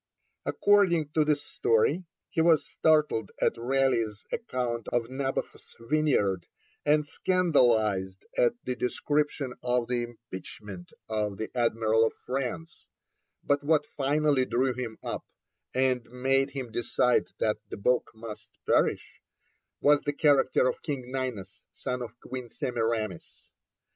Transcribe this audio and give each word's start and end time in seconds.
According 0.47 1.09
to 1.09 1.23
this 1.23 1.43
story, 1.43 2.05
he 2.31 2.41
was 2.41 2.65
startled 2.65 3.31
at 3.39 3.55
Raleigh's 3.55 4.25
account 4.31 4.87
of 4.87 5.11
Naboth's 5.11 5.75
Vineyard, 5.79 6.47
and 6.83 7.05
scandalised 7.05 8.25
at 8.35 8.53
the 8.63 8.75
description 8.75 9.53
of 9.61 9.87
the 9.87 10.01
impeachment 10.01 10.91
of 11.07 11.37
the 11.37 11.51
Admiral 11.53 12.03
of 12.03 12.15
France; 12.15 12.87
but 13.43 13.63
what 13.63 13.85
finally 13.95 14.45
drew 14.47 14.73
him 14.73 14.97
up, 15.03 15.23
and 15.75 16.03
made 16.05 16.49
him 16.49 16.71
decide 16.71 17.27
that 17.37 17.57
the 17.69 17.77
book 17.77 18.09
must 18.15 18.49
perish, 18.65 19.21
was 19.81 20.01
the 20.01 20.13
character 20.13 20.67
of 20.67 20.81
King 20.81 21.11
Ninias, 21.11 21.63
son 21.73 22.01
of 22.01 22.19
Queen 22.19 22.49
Semiramis. 22.49 23.43